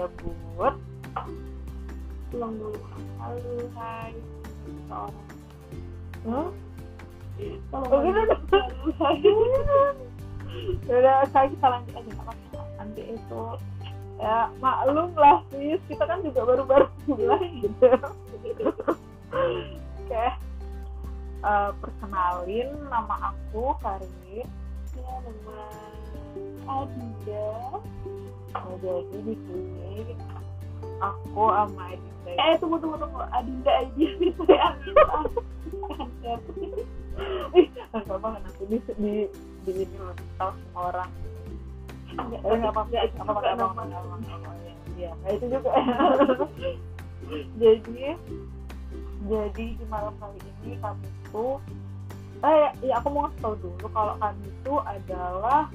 gabut 0.00 0.74
pulang 2.32 2.54
dulu 2.56 2.80
halo 3.20 3.56
hai 3.76 4.16
seorang 4.88 5.28
hmm? 6.24 6.48
Oh, 7.72 8.00
gitu. 8.04 8.20
udah 10.92 11.24
saya 11.32 11.48
kita 11.52 11.66
lanjut 11.72 11.94
aja 11.96 12.60
nanti 12.76 13.02
itu 13.16 13.44
ya 14.20 14.52
maklum 14.60 15.16
lah 15.16 15.40
sis. 15.48 15.80
Kita 15.88 16.04
kan 16.04 16.20
juga 16.20 16.44
baru-baru 16.44 16.86
mulai 17.08 17.48
gitu. 17.64 17.88
Oke. 20.04 20.26
Eh, 21.40 21.70
perkenalin 21.80 22.68
nama 22.92 23.32
aku 23.32 23.72
Karin. 23.80 24.44
Ya 25.00 25.14
nama 25.24 25.64
Adinda 26.70 27.48
nah, 28.54 28.74
jadi 28.82 29.18
di 29.26 29.34
sini. 29.34 30.14
Aku 31.02 31.42
sama 31.50 31.82
Adinda. 31.94 32.30
Eh 32.38 32.54
tunggu 32.62 32.76
tunggu 32.78 32.96
tunggu. 32.98 33.20
Adinda 33.34 33.72
aja. 33.82 34.08
Ya 36.20 36.36
ih 37.58 37.66
nggak 37.90 38.06
apa 38.06 38.38
nanti 38.38 38.62
di 38.70 38.78
di 38.96 39.12
di 39.66 39.72
ini 39.82 39.98
tahu 40.38 40.52
semua 40.54 40.82
orang. 40.94 41.10
Nggak, 42.14 42.40
Eh, 42.46 42.58
apa-apa 42.70 42.80
nggak, 42.86 43.02
nggak 43.18 43.24
apa-apa 43.26 43.40
nggak 43.42 43.56
apa-apa 43.58 44.50
itu 45.30 45.46
juga 45.46 45.70
jadi 47.62 48.06
jadi 49.30 49.66
di 49.78 49.84
malam 49.86 50.14
kali 50.18 50.38
ini 50.64 50.74
kami 50.82 51.08
tuh 51.30 51.62
eh 52.40 52.72
ya 52.82 52.98
aku 52.98 53.08
mau 53.12 53.28
ngasih 53.28 53.40
tahu 53.44 53.54
dulu 53.60 53.86
kalau 53.92 54.14
kami 54.16 54.48
itu 54.48 54.74
adalah 54.80 55.68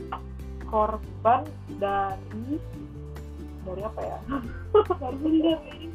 korban 0.70 1.42
dari 1.78 2.58
dari 3.66 3.82
apa 3.82 4.02
ya? 4.06 4.20
Dari 5.02 5.42
dari 5.42 5.86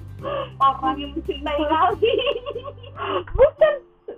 orang 0.59 0.97
yang 1.01 1.13
mencintai 1.17 1.63
kami. 1.65 2.15
Bukan 3.33 3.75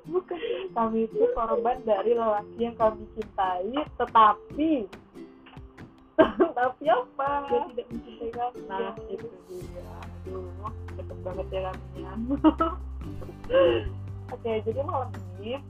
bukan. 0.09 0.39
Kami 0.73 1.05
itu 1.05 1.25
korban 1.37 1.79
dari 1.85 2.17
lelaki 2.17 2.59
yang 2.59 2.75
kami 2.81 3.05
cintai 3.15 3.71
tetapi 4.01 4.89
tapi 6.53 6.85
apa? 6.87 7.31
Dia 7.49 7.61
tidak 7.71 7.87
mencintai 7.93 8.31
kami. 8.33 8.61
Nah 8.67 8.95
itu 9.09 9.29
dia. 9.47 9.89
Aduh 10.01 10.49
deket 10.97 11.19
banget 11.25 11.47
ya 11.53 11.61
kaminya. 11.71 12.13
Oke 14.33 14.51
jadi 14.65 14.81
malam 14.81 15.11
ini 15.41 15.61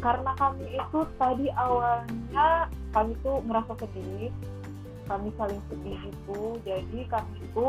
karena 0.00 0.32
kami 0.36 0.66
itu 0.76 0.98
tadi 1.16 1.46
awalnya 1.56 2.68
kami 2.92 3.12
tuh 3.24 3.40
ngerasa 3.44 3.72
sedih 3.80 4.32
kami 5.06 5.30
saling 5.38 5.62
sedih 5.70 5.98
gitu 6.10 6.58
jadi 6.66 6.98
kami 7.08 7.34
itu 7.40 7.66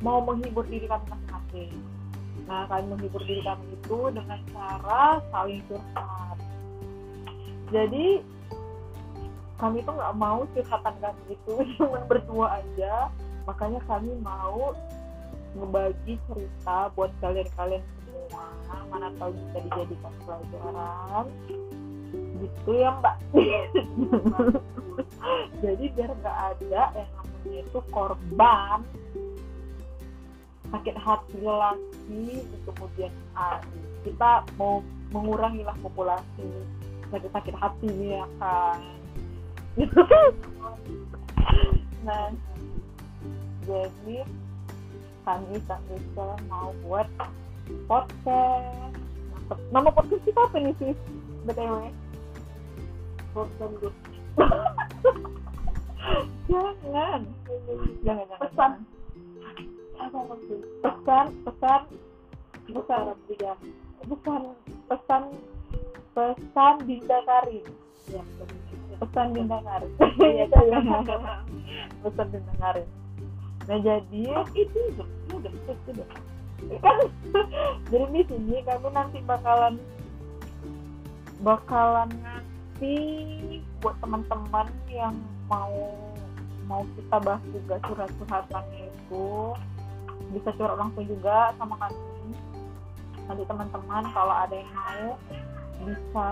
mau 0.00 0.24
menghibur 0.24 0.64
diri 0.64 0.88
kami 0.88 1.04
masing-masing. 1.12 1.72
Nah 2.48 2.64
kami 2.68 2.84
menghibur 2.88 3.22
diri 3.24 3.44
kami 3.44 3.64
itu 3.76 3.98
dengan 4.12 4.40
cara 4.52 5.20
saling 5.28 5.60
curhat. 5.68 6.36
Jadi 7.70 8.24
kami 9.60 9.84
tuh 9.84 9.92
nggak 9.92 10.16
mau 10.16 10.48
curhatan 10.56 10.94
kami 10.98 11.22
itu 11.36 11.54
cuma 11.76 12.00
berdua 12.08 12.64
aja. 12.64 13.12
Makanya 13.44 13.80
kami 13.84 14.16
mau 14.24 14.72
ngebagi 15.52 16.16
cerita 16.30 16.88
buat 16.94 17.12
kalian-kalian 17.20 17.82
semua 18.90 19.06
mana 19.06 19.14
tahu 19.22 19.30
bisa 19.30 19.58
dijadikan 19.62 20.12
pelajaran? 20.26 21.26
Gitu 22.42 22.70
ya 22.74 22.90
mbak. 22.98 23.16
Jadi 25.62 25.84
biar 25.94 26.10
nggak 26.10 26.38
ada 26.58 26.82
yang 26.98 27.10
namanya 27.14 27.60
itu 27.62 27.78
korban 27.94 28.82
sakit 30.70 30.96
hati 31.02 31.38
lelaki 31.38 32.26
kemudian 32.66 33.12
hari 33.34 33.78
kita 34.06 34.46
mau 34.54 34.82
mengurangi 35.10 35.66
lah 35.66 35.74
populasi 35.82 36.46
sakit 37.10 37.30
sakit 37.30 37.54
hati 37.58 37.90
ya 37.90 38.26
kan? 38.42 38.78
Nah 42.06 42.30
jadi 43.66 44.18
kami 45.26 45.58
kami 45.62 45.96
mau 46.50 46.74
buat 46.86 47.06
podcast. 47.86 48.94
Nama 49.74 49.88
podcast 49.90 50.22
kita 50.22 50.40
apa 50.46 50.56
nih 50.62 50.74
sih 50.78 50.92
btw 51.48 51.74
jangan. 56.50 57.22
Jangan 58.02 58.26
jangan 58.26 58.26
Pesan. 58.42 58.72
apa 60.00 60.18
pesan 60.82 61.26
pesan. 61.46 61.82
Bukan. 62.70 63.02
Dia 63.28 63.54
bukan. 64.06 64.40
Pesan. 64.90 65.22
Pesan 66.10 66.74
Dinda 66.86 67.18
Karin 67.22 67.66
ya 68.10 68.22
pesan 69.00 69.26
Dinda 69.32 69.58
Karin 69.62 69.90
Iya, 70.18 70.44
pesan 72.02 72.26
Dinda 72.34 72.54
Karin 72.58 72.88
nah 73.68 73.78
jadi 73.78 74.22
itu 74.58 74.78
udah 74.96 75.06
udah 75.36 75.52
itu 75.52 75.90
udah 75.94 76.08
kan 76.80 76.98
jadi 77.90 78.06
di 78.12 78.22
sini 78.28 78.56
kami 78.66 78.88
nanti 78.92 79.18
bakalan 79.24 79.74
bakalan 81.40 82.08
ngasih 82.20 83.64
buat 83.80 83.96
teman-teman 84.04 84.68
yang 84.92 85.16
mau 85.48 85.72
mau 86.68 86.86
kita 86.94 87.16
bahas 87.18 87.42
juga 87.50 87.74
curhat-curhatannya 87.82 88.92
itu. 88.92 89.26
Bisa 90.30 90.54
curhat 90.54 90.78
langsung 90.78 91.02
juga 91.08 91.50
sama 91.58 91.74
kami. 91.80 91.98
Nanti 93.26 93.42
teman-teman 93.48 94.04
kalau 94.14 94.34
ada 94.36 94.54
yang 94.54 94.70
mau 94.70 95.18
bisa 95.80 96.28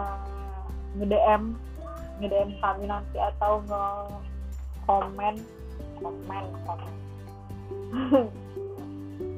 nge-DM 1.01 1.43
nge-DM 2.21 2.51
kami 2.61 2.85
nanti 2.91 3.17
atau 3.17 3.63
nge 3.65 3.85
komen 4.85 5.35
komen 6.03 6.45
komen 6.67 6.93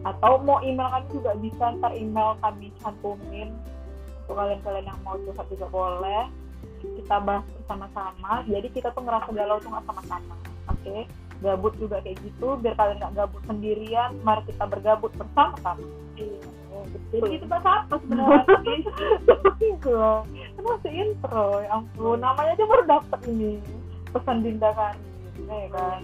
atau 0.00 0.41
mau 0.41 0.59
email 0.65 0.88
kami 0.88 1.06
juga 1.12 1.33
bisa 1.37 1.65
ntar 1.77 1.93
email 1.93 2.37
kami 2.41 2.72
cantumin 2.81 3.53
untuk 4.25 4.34
kalian-kalian 4.37 4.87
yang 4.88 5.00
mau 5.05 5.19
curhat 5.27 5.47
juga 5.53 5.66
boleh 5.69 6.25
kita 6.81 7.16
bahas 7.21 7.44
bersama-sama 7.61 8.33
jadi 8.49 8.69
kita 8.72 8.89
tuh 8.97 9.03
ngerasa 9.05 9.28
galau 9.34 9.60
tuh 9.60 9.69
nggak 9.69 9.84
sama-sama 9.84 10.34
oke 10.72 10.97
gabut 11.41 11.72
juga 11.77 11.97
kayak 12.05 12.16
gitu 12.25 12.56
biar 12.60 12.75
kalian 12.77 12.97
nggak 13.00 13.15
gabut 13.16 13.43
sendirian 13.44 14.10
mari 14.25 14.43
kita 14.49 14.65
bergabut 14.65 15.12
bersama-sama 15.16 15.84
iya 16.16 16.41
Oh, 16.71 16.87
jadi 17.10 17.34
itu 17.34 17.47
bahasa 17.50 17.83
apa 17.83 17.99
sebenarnya 17.99 18.47
Gitu. 19.59 19.91
Kan 20.55 20.62
masih 20.62 20.93
intro, 20.94 21.60
ya 21.60 21.69
ampun. 21.77 22.22
Namanya 22.22 22.55
aja 22.55 22.65
baru 22.65 22.84
dapet 22.87 23.21
ini. 23.27 23.59
Pesan 24.15 24.47
Dinda 24.47 24.71
Karin, 24.72 25.50
ya 25.50 25.69
kan? 25.75 26.00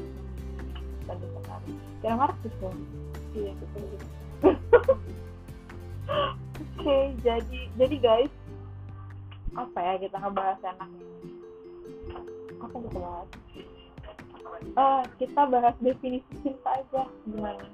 Pesan 1.00 1.16
Dinda 1.22 1.40
Karin. 1.46 1.76
Iya 3.36 3.52
gitu 3.52 3.78
Oke, 6.56 6.98
jadi 7.20 7.58
jadi 7.74 7.96
guys, 7.98 8.32
apa 9.58 9.78
ya 9.82 9.94
kita 10.06 10.16
ngebahas 10.22 10.60
enaknya? 10.62 11.04
Apa 12.62 12.76
kita 12.78 12.98
bahas? 13.02 13.28
Eh, 14.56 15.02
kita 15.18 15.42
bahas 15.50 15.74
definisi 15.82 16.30
cinta 16.46 16.70
aja 16.78 17.02
gimana? 17.26 17.66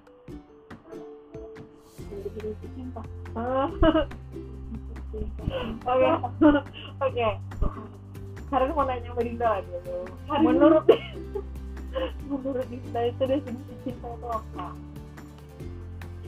definisi 2.13 2.67
cinta. 2.77 3.03
Oke, 5.85 6.09
oke. 7.05 7.29
Karena 8.49 8.73
mau 8.73 8.89
nanya 8.89 9.13
sama 9.13 9.21
Dinda 9.21 9.61
lagi 9.61 9.69
Menurut 10.41 10.85
menurut 12.33 12.67
Dinda 12.73 13.01
itu 13.05 13.23
definisi 13.29 13.75
cinta 13.85 14.09
itu 14.09 14.27
apa? 14.33 14.73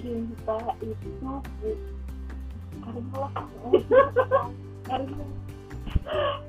Cinta 0.05 0.59
itu 0.85 1.33
Karin 2.85 3.07
lah. 3.17 3.33
Karin. 4.85 5.11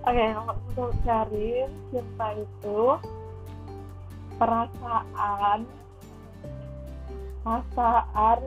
Oke, 0.03 0.25
untuk 0.35 0.91
Karin 1.07 1.71
cinta 1.87 2.27
itu 2.35 2.81
perasaan 4.35 5.63
perasaan 7.47 8.41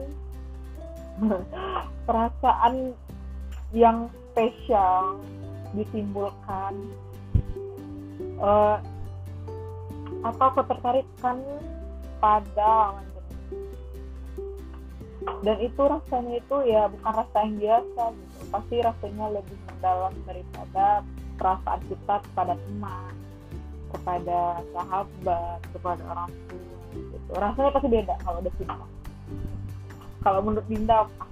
perasaan 2.05 2.93
yang 3.73 4.13
spesial 4.29 5.17
ditimbulkan 5.73 6.73
eh, 8.37 8.77
atau 10.19 10.47
ketertarikan 10.53 11.37
pada 12.19 12.99
jenis 12.99 13.18
dan 15.19 15.57
itu 15.59 15.81
rasanya 15.83 16.39
itu 16.39 16.57
ya 16.63 16.87
bukan 16.87 17.11
rasa 17.11 17.37
yang 17.43 17.55
biasa 17.59 18.03
gitu. 18.15 18.39
Pasti 18.51 18.75
rasanya 18.79 19.25
lebih 19.35 19.57
mendalam 19.67 20.13
daripada 20.23 21.03
perasaan 21.35 21.81
kita 21.91 22.15
kepada 22.31 22.53
teman 22.55 23.13
kepada 23.89 24.39
sahabat 24.71 25.59
kepada 25.75 26.03
orang 26.07 26.31
tua 26.47 26.79
gitu. 26.95 27.31
Rasanya 27.35 27.69
pasti 27.75 27.87
beda 27.91 28.13
kalau 28.23 28.37
udah 28.39 28.53
cinta. 28.55 28.75
Kalau 30.19 30.39
menurut 30.43 30.67
Dinda 30.67 30.95
apa? 31.07 31.25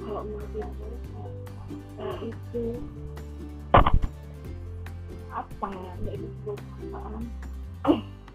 Kalau 0.00 0.22
menurut 0.24 0.52
aku 0.60 0.86
eh, 2.00 2.16
itu 2.24 2.64
apa 5.28 5.66
ya? 5.68 5.92
Itu 6.16 6.52
perasaan 6.56 7.22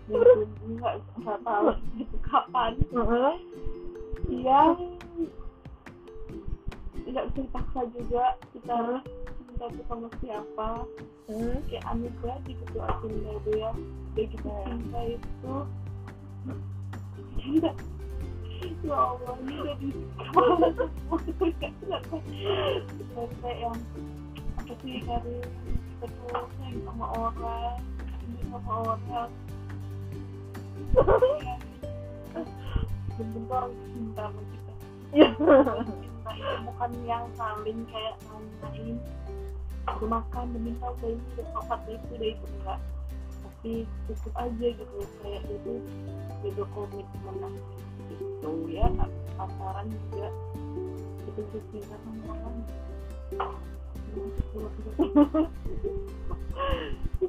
nggak 0.09 0.95
nggak 1.17 1.39
tahu 1.41 1.65
itu 1.97 2.17
kapan 2.21 2.73
yang 4.29 4.77
nggak 7.05 7.25
bisa 7.29 7.41
dipaksa 7.41 7.81
juga 7.93 8.25
kita 8.53 8.73
harus 8.73 9.03
cinta 9.45 9.65
itu 9.71 9.81
sama 9.89 10.07
siapa 10.21 10.69
Hmm. 11.25 11.57
kayak 11.65 11.89
anugerah 11.89 12.37
di 12.45 12.53
ketua 12.53 12.85
cinta 13.01 13.33
itu 13.33 13.51
ya 13.57 13.73
udah 13.73 14.25
gitu 14.29 14.45
cinta 14.45 14.99
itu 15.09 15.55
cinta 17.41 17.69
ya 18.85 18.93
Allah 18.93 19.33
ini 19.41 19.53
udah 19.57 19.75
di 19.81 19.89
kepala 20.21 20.67
semua 20.77 21.17
sampai 23.09 23.53
yang 23.57 23.77
apa 24.53 24.73
sih 24.85 25.01
dari 25.01 25.35
kita 25.97 26.05
tuh 26.13 26.45
sayang 26.61 26.77
sama 26.85 27.05
orang 27.17 27.77
ini 28.21 28.37
sama 28.53 28.71
orang 28.85 29.29
bentuk 33.16 33.72
cinta 33.95 34.25
kita 34.27 34.74
bukan 36.68 36.92
yang 37.07 37.25
saling 37.39 37.80
kayak 37.88 38.16
nanyain 38.27 39.00
udah 39.86 40.07
makan 40.10 40.48
minta 40.60 40.88
udah 40.92 41.10
ini 41.13 41.24
udah 41.39 41.48
udah 41.63 41.80
itu 41.88 42.07
udah 42.18 42.30
itu 42.33 42.45
enggak 42.60 42.80
tapi 43.45 43.74
cukup 44.10 44.33
aja 44.36 44.68
gitu 44.75 45.00
kayak 45.24 45.42
itu 45.48 45.74
itu 46.44 46.63
komitmen 46.74 47.54
itu 48.12 48.51
ya 48.74 48.88
pacaran 49.39 49.88
juga 49.89 50.27
itu 51.30 51.42
cinta 51.72 51.95
sama 52.04 52.33
orang 52.33 52.57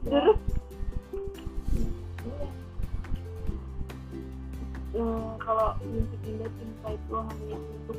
terus 0.03 0.37
Eh, 4.97 5.31
kalau 5.39 5.77
mimpi 5.85 6.17
indah 6.25 6.49
cinta 6.49 6.89
itu 6.91 7.13
hanya 7.13 7.57
untuk 7.61 7.99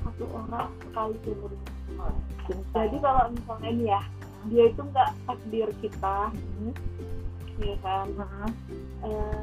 satu 0.00 0.24
orang 0.32 0.68
sekali 0.80 1.14
seumur 1.20 1.52
hidup. 1.52 2.14
cinta 2.42 2.78
Jadi 2.80 2.96
kalau 2.98 3.24
misalnya 3.28 3.70
nih 3.70 3.86
ya, 3.86 4.00
dia 4.48 4.64
itu 4.66 4.80
nggak 4.82 5.10
takdir 5.22 5.68
kita, 5.78 6.18
Hmm. 6.32 6.72
ya 7.60 7.76
kan? 7.84 8.06
Hmm. 8.16 8.50
Eh, 9.04 9.40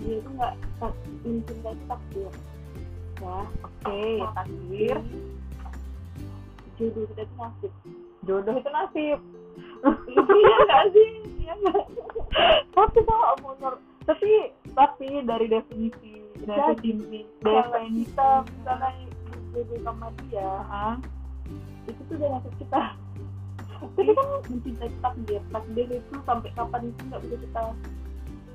dia 0.00 0.14
itu 0.18 0.28
nggak 0.32 0.54
tak, 0.80 0.92
mencinta 1.20 1.68
itu 1.68 1.84
takdir, 1.84 2.32
ya. 3.20 3.38
oke 3.60 4.02
takdir 4.34 4.96
Jodoh 6.72 7.04
kita 7.06 7.22
itu 7.22 7.34
nasib. 7.36 7.72
jodoh 8.24 8.54
itu 8.56 8.70
nasib 8.72 9.18
Iya 10.32 10.56
nggak 10.64 10.84
sih? 10.90 11.08
Iya 11.38 11.52
nggak? 11.60 11.84
tapi 12.72 12.98
kalau 13.04 13.36
menurut 13.38 13.82
tapi 14.06 14.30
tapi 14.74 15.08
dari 15.22 15.46
definisi 15.46 16.12
definisi 16.42 17.22
Kalau 17.42 17.62
definisi 17.70 18.10
kita 18.10 18.30
misalnya 18.50 18.90
jodoh 19.52 19.78
sama 19.84 20.08
dia, 20.26 20.50
itu 21.86 22.00
tuh 22.08 22.14
udah 22.18 22.28
nasib 22.38 22.54
kita. 22.58 22.82
Tapi 23.82 24.10
kan 24.14 24.26
mencintai 24.46 24.90
takdir, 25.02 25.42
takdir 25.50 25.86
itu 25.90 26.14
sampai 26.22 26.50
kapan 26.54 26.82
itu 26.88 27.00
nggak 27.10 27.20
bisa 27.26 27.36
kita 27.42 27.62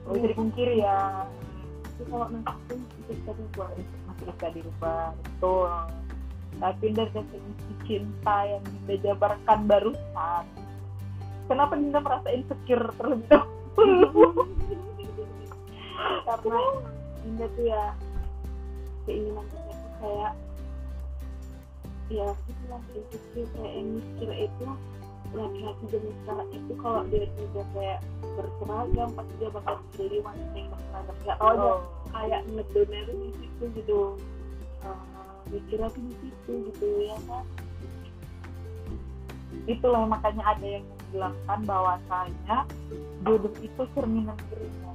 oh, 0.07 0.11
bisa 0.15 0.27
dipungkiri 0.31 0.75
ya. 0.81 1.27
Tapi 1.83 2.03
kalau 2.11 2.27
nasib 2.31 2.79
itu 2.79 3.11
bisa 3.11 3.15
kita 3.15 3.31
rubah. 3.35 3.67
masih 4.07 4.25
bisa 4.31 4.47
dirubah 4.51 5.03
betul. 5.15 5.71
Tapi 6.57 6.85
dari 6.95 7.11
definisi 7.13 7.71
cinta 7.85 8.37
yang 8.49 8.63
Dinda 8.65 8.95
jabarkan 9.05 9.59
barusan 9.69 10.43
kenapa 11.47 11.73
Dinda 11.79 11.99
merasa 12.03 12.27
insecure 12.29 12.91
terlebih 12.99 13.27
dahulu 13.31 14.43
karena 15.97 16.61
Dinda 17.23 17.47
tuh 17.57 17.65
ya 17.65 17.83
keinginan 19.07 19.45
kita 19.49 19.71
tuh 19.71 19.91
kayak 19.99 20.33
ya 22.07 22.27
gitu 22.47 22.63
lah 22.71 22.81
insecure 22.95 23.49
kayak 23.51 23.71
yang 23.75 23.89
mikir 23.99 24.29
itu 24.47 24.67
laki-laki 25.35 25.83
zaman 25.91 26.13
sekarang 26.23 26.49
itu 26.55 26.73
kalau 26.79 27.01
dia 27.11 27.27
juga 27.35 27.61
kayak 27.75 27.99
berseragam 28.39 29.09
pasti 29.11 29.33
dia 29.43 29.49
bakal 29.51 29.75
beli 29.99 30.17
wanita 30.23 30.55
yang 30.55 30.69
berseragam. 30.71 31.15
Nggak 31.25 31.37
tahu 31.37 31.49
aja 31.51 31.67
Oh. 31.67 31.79
kayak 32.15 32.41
ngedonnya 32.47 32.99
tuh 33.03 33.15
di 33.19 33.29
situ 33.35 33.63
gitu. 33.75 33.99
Uh, 34.87 35.03
mikirnya 35.51 35.87
tuh 35.91 36.03
di 36.07 36.15
situ 36.23 36.51
gitu 36.71 36.87
ya 37.03 37.17
kan? 37.27 37.45
Itulah 39.67 40.03
makanya 40.07 40.43
ada 40.47 40.67
yang 40.79 40.85
membilangkan 40.87 41.59
bahwasanya 41.67 42.57
jodoh 43.27 43.55
itu 43.59 43.81
cerminan 43.91 44.37
dirinya 44.47 44.91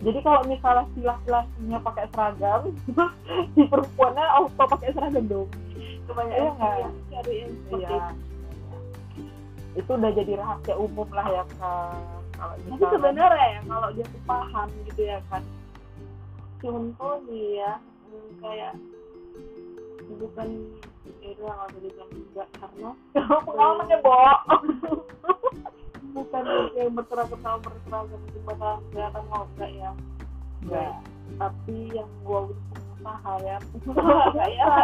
jadi 0.00 0.18
kalau 0.24 0.40
misalnya 0.48 0.84
si 0.96 1.00
laki-lakinya 1.04 1.78
pakai 1.84 2.04
seragam 2.12 2.62
si 3.54 3.60
perempuannya 3.68 4.24
auto 4.36 4.62
pakai 4.64 4.90
seragam 4.96 5.24
dong 5.28 5.48
kebanyakan 6.08 6.40
Iya 6.40 6.50
nggak? 6.56 6.74
yang 6.80 6.94
cari 7.12 7.34
yang 7.44 7.52
seperti 7.54 7.84
iya 7.94 8.08
itu 9.78 9.90
udah 9.94 10.10
jadi 10.10 10.32
rahasia 10.34 10.74
umum 10.74 11.06
lah 11.14 11.26
ya 11.30 11.44
Kak. 11.54 11.94
kalau 12.34 12.54
Tapi 12.58 12.84
sebenarnya 12.90 13.46
ya 13.54 13.60
kalau 13.70 13.88
dia 13.94 14.02
tuh 14.02 14.22
paham 14.26 14.68
gitu 14.90 15.02
ya 15.06 15.18
kan. 15.30 15.42
Contoh 16.58 17.14
nih 17.30 17.62
ya, 17.62 17.72
hmm, 17.78 18.30
kayak 18.42 18.74
bukan 20.10 20.48
itu 21.22 21.38
yang 21.38 21.54
harus 21.54 21.78
dibilang 21.78 22.10
juga 22.10 22.44
karena 22.58 22.90
pengalamannya 23.46 23.98
Bo 24.02 24.10
bukan 26.10 26.44
yang 26.76 26.92
berseragam 26.94 27.40
sama 27.42 27.58
berseragam 27.62 28.20
itu 28.28 28.38
bakal 28.46 28.72
kelihatan 28.90 29.24
mau 29.30 29.44
enggak 29.54 29.70
ya. 29.74 29.90
Enggak. 30.60 30.94
tapi 31.38 31.78
yang 31.94 32.10
gua 32.26 32.50
pengusaha 32.50 33.32
ya 33.46 33.56
pengusaha 33.70 34.44
ya. 34.50 34.74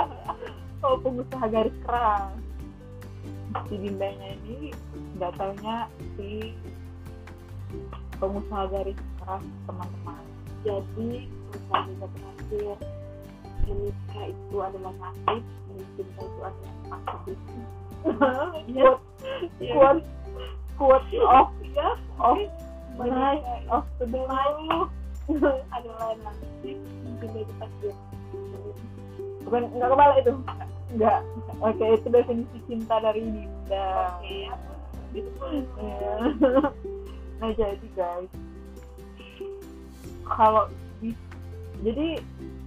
Kalau 0.80 0.96
pengusaha 1.02 1.46
garis 1.50 1.76
keras. 1.82 2.32
Si 3.66 3.74
bindanya 3.80 4.28
ini 4.44 4.70
nggak 5.16 5.32
taunya 5.40 5.76
si 6.16 6.52
pengusaha 8.16 8.64
garis 8.70 8.98
keras 9.20 9.44
teman-teman. 9.66 10.24
Jadi 10.64 11.10
perusahaan 11.50 11.86
juga 11.90 12.06
terakhir 12.14 12.76
menikah 13.66 14.24
itu 14.30 14.56
adalah 14.62 14.94
nasib 15.02 15.42
mencinta 15.74 16.22
itu 16.22 16.40
adalah 16.40 16.72
takdir 17.04 17.38
Iya. 18.70 18.90
quote 19.74 20.04
quote 20.76 21.02
of 21.24 21.48
ya. 21.74 21.88
Of 22.16 22.38
night 22.96 23.44
of 23.68 23.84
the 24.00 24.06
day 24.08 24.24
adalah 25.68 26.16
nasib 26.24 26.78
mencinta 27.04 27.36
itu 27.36 27.52
takdir 27.60 27.94
bukan 29.44 29.62
nggak 29.76 29.88
kebalik 29.88 30.16
itu. 30.22 30.32
Nggak. 30.96 31.20
Oke 31.60 31.84
itu 31.92 32.08
definisi 32.08 32.58
cinta 32.66 32.96
dari 32.98 33.20
Dinda. 33.20 34.16
Oke 34.18 34.36
apa 34.48 34.72
gitu 35.12 35.30
Iya. 35.76 36.14
nah 37.36 37.50
jadi 37.52 37.86
guys. 37.92 38.32
Kalau 40.26 40.66
di- 40.98 41.20
jadi 41.80 42.18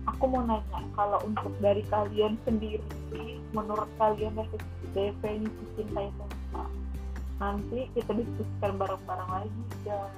aku 0.08 0.24
mau 0.26 0.46
nanya 0.46 0.80
kalau 0.94 1.20
untuk 1.26 1.52
dari 1.60 1.84
kalian 1.90 2.38
sendiri 2.46 2.82
menurut 3.52 3.90
kalian 3.98 4.38
defi- 4.38 4.70
definisi 4.94 5.64
cinta 5.76 6.06
itu 6.06 6.24
apa 6.54 6.64
nanti 7.40 7.88
kita 7.96 8.12
diskusikan 8.14 8.76
bareng-bareng 8.76 9.30
lagi 9.32 9.62
guys 9.88 10.12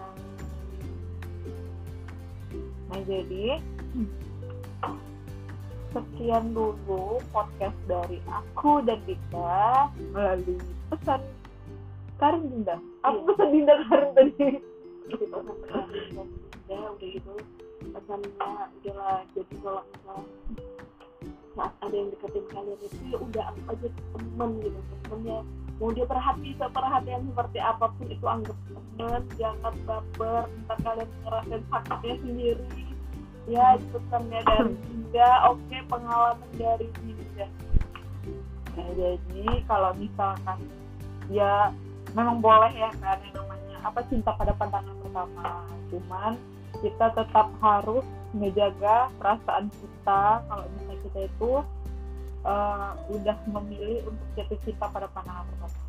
nah 2.92 3.00
jadi 3.08 3.62
sekian 5.92 6.56
dulu 6.56 7.20
podcast 7.36 7.76
dari 7.84 8.24
aku 8.32 8.80
dan 8.88 9.00
Dinda. 9.04 9.92
Melalui 10.16 10.56
pesan 10.88 11.20
Karin 12.16 12.48
Dinda 12.48 12.80
aku 13.04 13.20
Iya. 13.20 13.28
pesan 13.28 13.48
Dinda 13.52 13.74
Karin 13.88 14.12
tadi 14.16 14.48
ya 16.72 16.80
udah 16.80 17.08
gitu. 17.12 17.34
Pesannya 17.92 18.32
udahlah 18.80 19.20
jadi 19.36 19.54
kalau 19.60 19.84
misalnya 19.84 20.24
saat 21.52 21.74
ada 21.84 21.92
yang 21.96 22.08
deketin 22.16 22.46
kalian 22.48 22.80
itu 22.80 23.04
ya 23.12 23.18
udah 23.20 23.44
anggap 23.52 23.72
aja 23.76 23.88
temen 24.16 24.50
gitu 24.64 24.80
temennya 25.04 25.38
mau 25.82 25.90
dia 25.90 26.06
perhati 26.06 26.54
seperhatian 26.62 27.26
seperti 27.34 27.58
apa 27.58 27.90
pun 27.90 28.06
itu 28.06 28.26
anggap 28.30 28.54
temen 28.70 29.22
jangan 29.34 29.74
baper 29.90 30.46
ntar 30.70 30.78
kalian 30.86 31.10
ngerasain 31.26 31.64
sakitnya 31.74 32.14
sendiri. 32.22 32.84
Ya 33.50 33.66
itu 33.82 33.98
pesannya 33.98 34.40
dari 34.46 34.74
Dinda 34.86 35.32
oke 35.50 35.78
pengalaman 35.90 36.52
dari 36.54 36.88
Dinda 37.02 37.50
Nah, 38.72 38.88
jadi 38.96 39.68
kalau 39.68 39.92
misalkan 40.00 40.60
ya 41.28 41.76
memang 42.16 42.40
boleh 42.40 42.72
ya 42.72 42.88
kan 43.04 43.20
yang 43.20 43.36
namanya 43.36 43.78
apa 43.84 44.00
cinta 44.08 44.32
pada 44.32 44.56
pandangan 44.56 44.96
pertama. 45.04 45.68
Cuman 45.92 46.34
kita 46.80 47.12
tetap 47.12 47.52
harus 47.60 48.06
menjaga 48.32 49.12
perasaan 49.20 49.68
kita. 49.76 50.24
Kalau 50.48 50.66
misalnya 50.72 50.98
kita 51.04 51.20
itu 51.28 51.52
uh, 52.46 52.94
udah 53.10 53.38
memilih 53.50 54.06
untuk 54.08 54.28
jatuh 54.38 54.60
cinta 54.66 54.86
pada 54.90 55.08
pandangan 55.12 55.46
pertama 55.52 55.80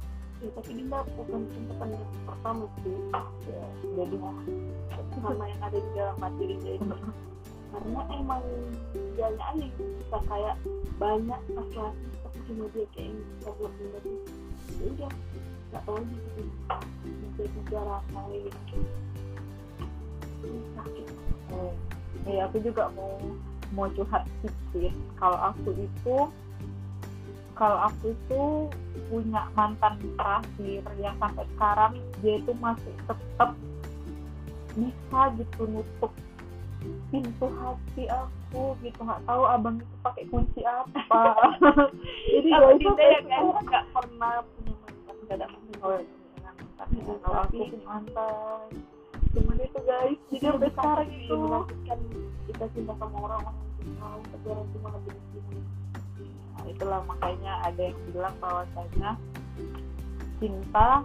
ya, 0.43 0.51
tapi 0.59 0.71
dia 0.75 1.01
bukan 1.15 1.41
cinta 1.55 1.73
pandangan 1.79 2.13
pertama 2.27 2.65
sih. 2.83 2.97
Ya, 3.47 3.65
jadi 3.95 4.17
sama 5.23 5.45
yang 5.47 5.61
ada 5.63 5.79
di 5.79 5.91
dalam 5.95 6.17
hati 6.19 6.43
dia 6.59 6.73
itu. 6.77 6.97
Karena 7.73 8.03
emang 8.13 8.45
dia 9.17 9.29
aja 9.33 9.67
bisa 9.81 10.19
kayak 10.29 10.57
banyak 11.01 11.41
laki-laki 11.57 12.05
tapi 12.23 12.39
cuma 12.49 12.65
dia 12.73 12.87
kayak 12.93 13.09
yang 13.13 13.19
bisa 13.21 13.51
buat 13.57 13.73
ya 13.73 14.87
udah 14.89 15.11
nggak 15.73 15.83
tahu 15.89 16.01
gitu 16.05 16.43
bisa 17.33 17.43
juga 17.49 17.79
rasa 17.81 18.21
gitu 18.33 18.79
sakit. 20.77 21.07
Oh, 21.53 21.73
ya 22.29 22.45
aku 22.49 22.57
juga 22.61 22.93
mau 22.93 23.17
mau 23.73 23.89
curhat 23.97 24.29
sedikit 24.45 24.93
kalau 25.17 25.39
aku 25.53 25.73
itu 25.77 26.17
kalau 27.55 27.79
aku 27.89 28.17
itu 28.17 28.43
punya 29.09 29.49
mantan 29.53 30.01
terakhir 30.17 30.83
yang 31.01 31.17
sampai 31.21 31.45
sekarang 31.57 31.93
dia 32.25 32.41
itu 32.41 32.53
masih 32.61 32.95
tetap 33.05 33.51
bisa 34.73 35.21
gitu 35.37 35.63
nutup 35.69 36.13
pintu 37.13 37.47
hati 37.61 38.05
aku 38.09 38.75
gitu. 38.83 39.01
Nggak 39.05 39.23
tahu 39.29 39.43
abang 39.47 39.77
itu 39.79 39.97
pakai 40.03 40.25
kunci 40.33 40.61
apa. 40.65 41.37
Jadi 42.33 42.49
Kalau 42.51 42.71
ya 42.73 42.77
itu 42.81 42.91
ya 42.91 42.97
kayak 42.97 43.23
kan 43.29 43.65
nggak 43.69 43.85
pernah 43.93 44.35
punya 44.43 44.75
mantan 44.81 45.15
nggak 45.23 45.37
ada 45.37 45.47
mantan 45.47 45.81
Oh, 45.83 45.99
iya, 45.99 46.07
mantan. 46.47 46.87
Iya, 46.95 47.15
kalau 47.21 47.39
aku 47.43 47.55
punya 47.69 47.79
mantan 47.87 48.69
cuman 49.33 49.57
itu 49.65 49.81
guys 49.89 50.19
jadi 50.29 50.45
sampai 50.53 50.71
sekarang 50.77 51.09
itu 51.09 51.33
menakutkan 51.33 51.99
kita 52.45 52.65
cinta 52.77 52.93
sama 53.01 53.17
orang 53.17 53.41
orang 53.49 53.57
yang 53.81 53.93
tahu 53.97 54.21
tapi 54.29 54.47
orang 54.53 54.67
cuma 54.77 54.89
lebih 54.93 55.15
itulah 56.69 57.01
makanya 57.07 57.63
ada 57.67 57.81
yang 57.91 57.99
bilang 58.11 58.35
bahwasanya 58.39 59.11
cinta 60.43 61.03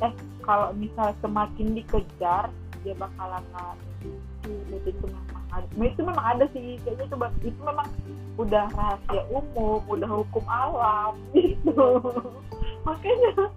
eh 0.00 0.14
kalau 0.40 0.72
misal 0.74 1.12
semakin 1.20 1.76
dikejar 1.76 2.48
dia 2.80 2.94
bakalan 2.96 3.44
lari 3.52 3.90
itu. 4.48 5.04
Memang 5.04 5.46
ada. 5.52 5.66
Itu 5.68 6.00
memang 6.00 6.26
ada 6.26 6.44
sih 6.56 6.80
kayaknya 6.80 7.04
itu 7.12 7.16
itu 7.52 7.60
memang 7.60 7.88
udah 8.40 8.64
rahasia 8.72 9.22
umum 9.28 9.84
udah 9.84 10.10
hukum 10.10 10.44
alam 10.48 11.14
gitu. 11.36 11.88
Makanya 12.88 13.52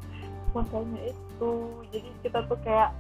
makanya 0.52 1.00
itu. 1.08 1.52
Jadi 1.96 2.10
kita 2.26 2.40
tuh 2.52 2.60
kayak 2.68 2.92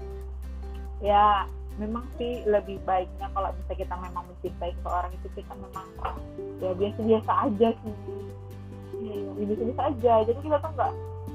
ya 1.03 1.43
memang 1.81 2.05
sih 2.21 2.45
lebih 2.45 2.77
baiknya 2.85 3.27
kalau 3.33 3.49
bisa 3.63 3.73
kita 3.73 3.95
memang 3.97 4.23
mencintai 4.29 4.71
seseorang 4.77 5.11
itu 5.17 5.27
kita 5.33 5.53
memang 5.57 5.87
ya 6.61 6.71
biasa-biasa 6.77 7.31
aja 7.49 7.69
sih. 7.73 7.95
Ya, 9.03 9.31
biasa-biasa 9.35 9.81
aja. 9.89 10.13
Jadi 10.29 10.39
kita 10.45 10.57
tuh 10.61 10.71
nggak 10.77 10.93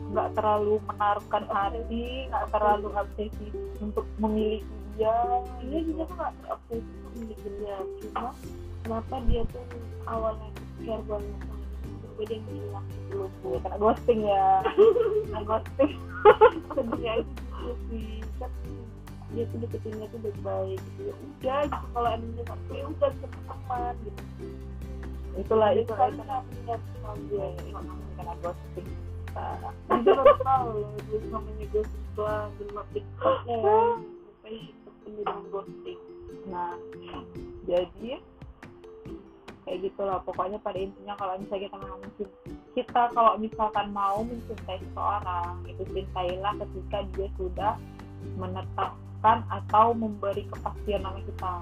nggak 0.09 0.29
terlalu 0.41 0.75
menaruhkan 0.89 1.45
hati 1.53 2.31
nggak 2.33 2.47
terlalu 2.55 2.89
obsesi 2.95 3.47
untuk 3.83 4.07
memiliki 4.23 4.75
dia. 4.95 5.17
Dia 5.67 5.81
juga 5.83 6.03
tuh 6.07 6.17
nggak 6.17 6.33
terobsesi 6.45 6.89
untuk 6.89 7.13
memiliki 7.19 7.49
dia. 7.59 7.79
Cuma 8.03 8.31
kenapa 8.87 9.15
dia 9.27 9.43
tuh 9.51 9.65
awalnya 10.07 10.49
care 10.87 11.05
banget 11.05 11.35
sama 11.43 11.55
dia? 12.25 12.39
Gitu 12.39 12.53
loh 12.71 12.83
ya 13.49 13.59
kena 13.63 13.77
ghosting 13.79 14.21
ya. 14.27 14.49
Kena 15.27 15.41
ghosting. 15.47 15.93
Sedihnya 16.75 17.13
itu 17.23 17.73
sih 17.91 18.19
dia 19.33 19.45
tuh 19.53 19.59
deketinnya 19.61 20.07
tuh 20.09 20.21
baik-baik 20.25 20.81
gitu. 20.81 21.03
Ya 21.09 21.15
udah 21.15 21.61
gitu 21.69 21.87
kalau 21.93 22.09
emang 22.09 22.31
dia 22.33 22.45
nggak 22.49 22.61
ya 22.73 22.85
udah 22.89 23.09
bisa 23.13 23.27
berteman 23.29 23.95
gitu. 24.05 24.23
Itulah 25.39 25.71
itu 25.77 25.93
kan 25.95 26.11
itu 26.11 26.23
sama 26.25 26.43
ya, 26.67 26.77
dia 27.31 27.47
itu 27.55 27.71
namanya 27.71 28.13
kena 28.19 28.35
ghosting 28.43 28.89
dia 30.03 30.13
baru 30.19 30.35
tahu 30.43 30.71
dia 31.07 31.19
namanya 31.31 31.67
ghosting 31.71 32.05
setelah 32.11 32.43
dengar 32.59 32.87
tiktoknya 32.91 33.57
ya 33.63 33.81
sampai 34.03 34.57
ketemu 34.67 35.21
dengan 35.23 35.45
ghosting? 35.53 36.01
Nah 36.49 36.75
jadi 37.69 38.13
kayak 39.69 39.79
gitulah. 39.85 40.19
Pokoknya 40.25 40.59
pada 40.65 40.81
intinya 40.81 41.15
kalau 41.21 41.37
misalnya 41.37 41.69
kita 41.69 41.77
mencin- 41.77 42.37
kita 42.73 43.03
kalau 43.13 43.33
misalkan 43.37 43.87
mau 43.93 44.25
mencintai 44.25 44.81
seseorang 44.81 45.55
itu 45.69 45.83
cintailah 45.93 46.55
ketika 46.57 46.99
dia 47.13 47.29
sudah 47.37 47.75
menetapkan 49.19 49.43
atau 49.51 49.95
memberi 49.95 50.47
kepastian 50.47 51.03
nama 51.03 51.19
kita. 51.27 51.53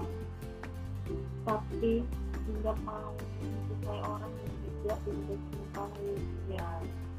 Tapi 1.47 1.93
nggak 2.61 2.77
mau 2.85 3.11
mencintai 3.41 3.99
orang 4.07 4.31
yang 4.31 4.53
tidak 4.83 4.99
tidak 5.03 5.39
cintai 5.51 6.11
ya 6.47 6.67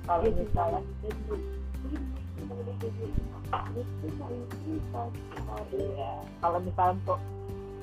kalau 0.09 0.31
misalnya 0.33 0.81
cintai 1.05 1.41
dia 1.89 2.03
juga 2.57 3.77
itu 3.77 4.09
saling 4.17 4.47
cinta 4.65 5.03
ya 5.77 6.15
kalau 6.41 6.59
misalkan 6.65 6.97
kok 7.05 7.21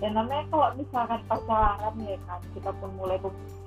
ya 0.02 0.10
namanya 0.10 0.44
kalau 0.50 0.68
misalkan 0.74 1.22
pacaran 1.30 1.96
ya 2.02 2.18
kan 2.26 2.42
kita 2.58 2.70
pun 2.82 2.90
mulai 2.98 3.18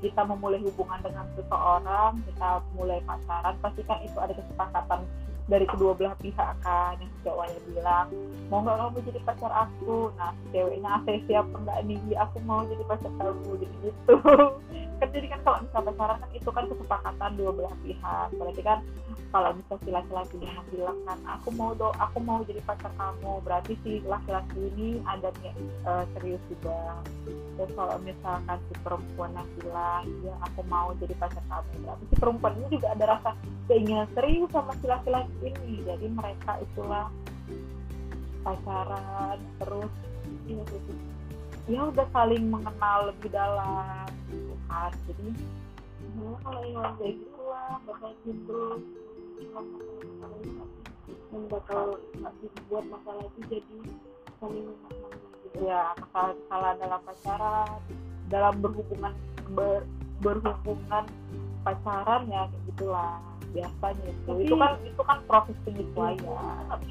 kita 0.02 0.20
memulai 0.26 0.58
hubungan 0.62 1.00
dengan 1.02 1.26
seseorang 1.38 2.12
kita 2.26 2.50
mulai 2.74 2.98
pacaran 3.06 3.54
pasti 3.62 3.82
kan 3.86 3.98
itu 4.02 4.18
ada 4.18 4.34
kesepakatan 4.34 5.00
dari 5.48 5.64
kedua 5.64 5.96
belah 5.96 6.14
pihak 6.20 6.60
kan 6.60 6.94
yang 7.00 7.12
cowoknya 7.24 7.60
bilang 7.72 8.06
mau 8.52 8.60
nggak 8.60 8.76
kamu 8.76 8.98
jadi 9.08 9.20
pacar 9.24 9.52
aku? 9.52 10.12
Nah 10.20 10.32
ceweknya 10.52 11.00
saya 11.08 11.18
siap 11.24 11.46
enggak 11.56 11.78
nih? 11.88 12.00
Aku 12.20 12.36
mau 12.44 12.64
jadi 12.68 12.84
pacar 12.84 13.12
kamu 13.16 13.50
jadi 13.56 13.76
gitu. 13.88 14.14
Kan 14.98 15.14
jadi 15.14 15.30
kan 15.30 15.40
kalau 15.46 15.58
misal 15.62 15.82
pacaran 15.86 16.18
kan 16.18 16.30
itu 16.34 16.50
kan 16.50 16.64
kesepakatan 16.66 17.30
dua 17.38 17.50
belah 17.54 17.74
pihak. 17.86 18.28
Berarti 18.34 18.62
kan 18.66 18.82
kalau 19.28 19.52
misal 19.54 19.76
si 19.84 19.90
laki-laki 19.92 20.36
yang 20.40 20.66
bilang 20.72 20.98
kan 21.04 21.18
aku 21.28 21.52
mau 21.52 21.70
do 21.76 21.92
aku 22.00 22.18
mau 22.18 22.40
jadi 22.48 22.64
pacar 22.64 22.88
kamu 22.96 23.44
berarti 23.44 23.76
si 23.84 24.00
laki-laki 24.08 24.58
ini 24.74 25.04
ada 25.04 25.28
niat 25.38 25.54
eh, 25.86 26.04
serius 26.16 26.42
juga. 26.50 26.98
Terus 27.28 27.70
kalau 27.78 27.96
misalkan 28.02 28.58
si 28.66 28.74
perempuan 28.82 29.30
yang 29.38 29.48
bilang 29.60 30.04
ya 30.24 30.34
aku 30.50 30.60
mau 30.66 30.90
jadi 30.98 31.14
pacar 31.14 31.44
kamu 31.46 31.72
berarti 31.84 32.04
si 32.10 32.14
perempuan 32.16 32.52
ini 32.58 32.66
juga 32.72 32.88
ada 32.96 33.04
rasa 33.06 33.30
keinginan 33.68 34.08
serius 34.16 34.50
sama 34.50 34.72
si 34.80 34.86
laki-laki 34.88 35.37
ini. 35.42 35.82
Jadi 35.86 36.06
mereka 36.10 36.58
itulah 36.62 37.06
pacaran 38.42 39.38
terus 39.60 39.92
ya, 40.46 40.62
ya 41.68 41.80
udah 41.90 42.06
saling 42.14 42.48
mengenal 42.48 43.12
lebih 43.12 43.28
dalam 43.28 44.08
gitu 44.30 44.54
kan 44.70 44.94
jadi 45.04 45.28
Nah, 46.18 46.34
kalau 46.42 46.66
yang 46.66 46.98
kayak 46.98 47.14
gitu 47.14 47.42
lah 47.46 47.78
bakal 47.86 48.10
masalah-masalah 48.10 48.34
yang 51.30 51.44
bakal 51.46 51.82
nanti 52.18 52.46
buat 52.66 52.84
masalah 52.90 53.22
itu 53.22 53.40
jadi 53.46 53.78
saling 54.42 54.66
gitu 55.46 55.58
ya 55.62 55.94
masalah 55.94 56.34
kesalahan 56.34 56.76
dalam 56.82 57.00
pacaran 57.06 57.78
dalam 58.26 58.54
berhubungan 58.58 59.14
ber- 59.54 59.86
berhubungan 60.18 61.06
pacaran 61.68 62.22
ya 62.32 62.42
kayak 62.48 62.62
gitulah 62.72 63.20
biasanya. 63.52 64.04
Itu 64.08 64.24
Tapi- 64.24 64.44
itu 64.48 64.54
kan 64.56 64.72
itu 64.80 65.02
kan 65.04 65.18
proses 65.28 65.56
penyesuaian. 65.68 66.64
Tapi 66.72 66.90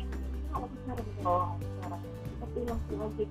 nggak 0.54 0.58
mau 0.58 0.68
gitu 0.70 1.22
oh 1.28 1.46
pacaran 1.82 2.00
tapi 2.42 2.58
langsung 2.66 3.00
aja 3.02 3.26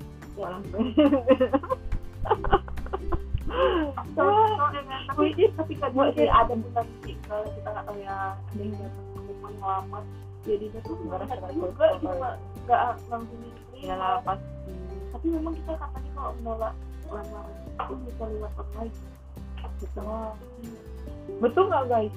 Wih, 5.16 5.48
tapi 5.56 5.72
kan 5.80 5.90
mungkin 5.96 6.28
ada 6.28 6.54
bukan 6.54 6.84
sih 7.00 7.14
kalau 7.24 7.46
kita 7.56 7.68
nggak 7.72 7.84
tahu 7.88 7.98
ya 8.04 8.36
ada 8.36 8.60
yang 8.60 8.76
datang 8.76 9.06
ke 9.06 9.18
rumah 9.32 9.50
ngelamar 9.56 10.02
jadi 10.44 10.64
dia 10.68 10.80
tuh 10.84 10.94
Nggak 11.00 11.52
juga 11.56 11.86
gitu 11.96 12.06
nggak 12.66 12.82
langsung 13.08 13.38
ya 13.40 13.50
diterima 13.56 13.94
lah 13.96 14.14
pasti 14.26 14.74
tapi 15.14 15.26
memang 15.32 15.54
kita 15.56 15.72
katanya 15.78 16.10
kalau 16.12 16.32
menolak 16.42 16.74
lamaran 17.08 17.56
itu 17.64 17.92
bisa 18.04 18.24
lewat 18.28 18.52
online 18.60 18.94
gitu 19.80 20.00
betul 21.42 21.64
nggak 21.68 21.84
guys? 21.90 22.14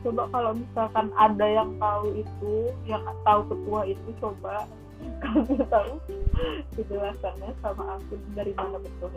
Coba 0.00 0.22
kalau 0.32 0.56
misalkan 0.56 1.12
ada 1.16 1.46
yang 1.46 1.70
tahu 1.76 2.06
itu 2.16 2.54
yang 2.88 3.04
tahu 3.24 3.40
ketua 3.52 3.80
itu 3.84 4.08
coba 4.20 4.64
kasih 5.24 5.60
tahu 5.68 5.92
kejelasannya 6.76 7.50
sama 7.60 8.00
aku 8.00 8.16
dari 8.32 8.52
mana 8.56 8.80
betul. 8.80 9.12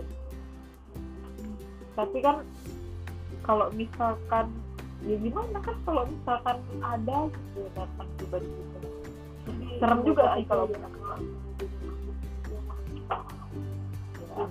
Tapi 1.93 2.17
kan 2.19 2.43
kalau 3.43 3.67
misalkan 3.75 4.51
ya 5.03 5.15
gimana 5.19 5.57
kan 5.59 5.75
kalau 5.83 6.03
misalkan 6.07 6.57
ada 6.79 7.17
gitu 7.31 7.61
datang 7.75 8.09
tiba-tiba. 8.19 8.79
Serem 9.79 9.99
juga 10.07 10.35
sih 10.39 10.45
kalau 10.47 10.65
ya, 10.71 10.79
kalau 10.79 11.17
Ya, 14.33 14.49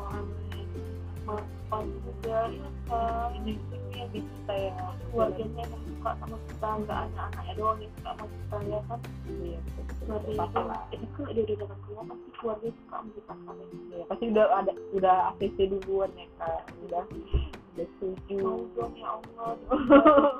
amin. 0.00 0.45
Mapan 1.26 1.84
juga 1.90 2.38
ya 2.48 2.68
kan 2.86 3.30
ini 3.42 3.52
ini 3.58 3.96
yang 3.98 4.10
di 4.14 4.20
kita 4.22 4.54
ya 4.54 4.72
keluarganya 5.10 5.62
yang 5.66 5.82
suka 5.90 6.10
sama 6.22 6.36
kita 6.46 6.68
nggak 6.86 6.98
hanya 7.02 7.20
anaknya 7.26 7.52
doang 7.58 7.78
yang 7.82 7.92
suka 7.98 8.10
sama 8.14 8.26
kita 8.30 8.56
ya 8.62 8.80
kan? 8.86 9.00
Iya. 9.26 9.58
Pasti 10.06 10.32
lah. 10.38 10.82
itu 10.94 11.06
kan 11.18 11.32
dia 11.34 11.42
udah 11.42 11.56
dapat 11.66 11.78
keluar 11.82 12.04
pasti 12.06 12.28
keluarga 12.38 12.68
suka 12.70 12.94
sama 12.94 13.10
kita 13.10 13.34
kan? 13.34 13.56
Iya, 13.90 14.04
pasti 14.06 14.24
udah 14.30 14.44
ada 14.54 14.72
udah 14.94 15.16
ACC 15.34 15.58
duluan 15.66 16.10
ya 16.14 16.26
kak. 16.38 16.62
Udah 16.86 17.02
udah 17.74 17.86
setuju. 17.98 18.38
Mau 18.38 18.62
dong 18.78 18.94
ya 18.94 19.08
Allah. 19.10 19.50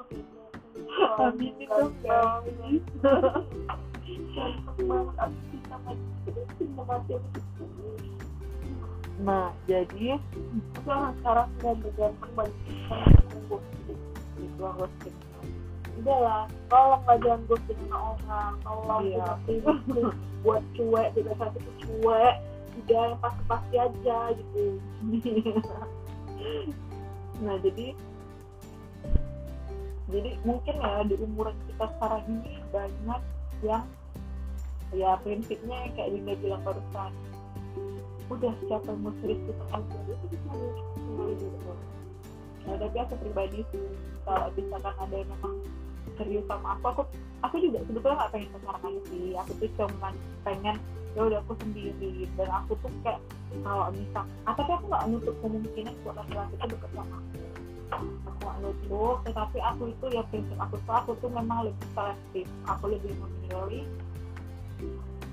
Amin 1.21 1.53
itu 1.61 1.85
guys 2.03 2.85
banget 4.87 5.17
aku 5.19 5.39
bisa 5.51 5.77
mati 5.83 6.31
bisa 6.61 6.83
mati 6.85 7.11
aku 7.17 7.41
nah 9.17 9.49
jadi 9.65 10.21
aku 10.77 10.89
orang 10.93 11.15
sekarang 11.21 11.49
mau 11.65 11.75
bergantung 11.81 12.33
banyak 12.37 12.65
itu 14.37 14.61
ghosting 14.61 15.17
udah 15.97 16.19
lah 16.21 16.43
tolong 16.69 17.03
lah 17.09 17.17
jangan 17.25 17.41
ghosting 17.49 17.81
sama 17.89 17.99
orang 18.13 18.55
tolong 18.61 19.03
Iya. 19.09 19.29
buat 20.45 20.63
cuek 20.77 21.09
juga 21.17 21.33
satu 21.41 21.59
tuh 21.59 21.75
cuek 21.81 22.37
udah 22.85 23.01
yang 23.09 23.19
pasti-pasti 23.25 23.77
aja 23.81 24.19
gitu 24.37 24.65
nah 27.45 27.57
jadi 27.65 27.97
jadi 30.07 30.31
mungkin 30.47 30.75
ya 30.79 31.03
di 31.09 31.15
umuran 31.19 31.57
kita 31.73 31.87
sekarang 31.97 32.23
ini 32.31 32.53
banyak 32.71 33.23
yang 33.65 33.85
ya 34.95 35.19
prinsipnya 35.25 35.77
yang 35.89 35.93
kayak 35.99 36.11
Dinda 36.15 36.35
bilang 36.39 36.63
barusan 36.63 37.11
udah 38.27 38.55
siapa 38.67 38.89
yang 38.91 39.01
mau 39.07 39.15
serius 39.23 39.41
kita 39.47 39.65
aja. 39.71 39.97
Itu 40.11 40.27
bisa 40.31 40.51
gitu 41.37 41.73
nah, 42.67 42.77
tapi 42.83 42.97
aku 42.99 43.15
pribadi 43.23 43.63
sih 43.71 43.83
kalau 44.27 44.51
misalkan 44.59 44.95
ada 44.99 45.15
yang 45.15 45.31
memang 45.39 45.55
serius 46.19 46.45
sama 46.51 46.75
aku 46.75 46.85
aku 46.91 47.03
aku 47.47 47.55
juga 47.63 47.79
sebetulnya 47.87 48.17
nggak 48.19 48.33
pengen 48.35 48.49
pacaran 48.59 48.95
sih. 49.07 49.29
Aku 49.39 49.51
tuh 49.63 49.71
cuma 49.79 50.09
pengen 50.43 50.77
ya 51.15 51.21
udah 51.31 51.39
aku 51.47 51.53
sendiri. 51.63 52.27
Dan 52.35 52.49
aku 52.51 52.73
tuh 52.83 52.91
kayak 53.07 53.23
kalau 53.63 53.95
misal 53.95 54.25
ah, 54.45 54.55
tapi 54.59 54.71
aku 54.75 54.85
nggak 54.91 55.05
nutup 55.15 55.35
kemungkinan 55.41 55.95
buat 56.03 56.15
laki-laki 56.19 56.55
itu 56.59 56.67
deket 56.75 56.91
sama 56.91 57.17
aku. 57.23 57.39
Aku 58.27 58.39
nggak 58.43 58.57
nutup 58.67 59.17
tetapi 59.23 59.59
aku 59.63 59.83
itu 59.95 60.07
ya 60.11 60.23
prinsip 60.27 60.59
aku 60.59 60.75
tuh 60.83 60.95
aku 60.95 61.11
tuh 61.23 61.31
memang 61.31 61.71
lebih 61.71 61.87
selektif. 61.95 62.47
Aku 62.67 62.85
lebih 62.91 63.13
memilih 63.15 63.87